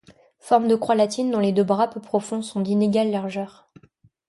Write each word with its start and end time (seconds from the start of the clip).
Forme 0.39 0.67
de 0.67 0.75
croix 0.75 0.95
latine, 0.95 1.29
dont 1.29 1.37
les 1.39 1.51
deux 1.53 1.63
bras, 1.63 1.87
peu 1.87 2.01
profonds, 2.01 2.41
sont 2.41 2.61
d'inégale 2.61 3.11
largeur. 3.11 3.69